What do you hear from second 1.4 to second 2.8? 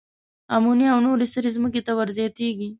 ځمکې ته ور زیاتیږي.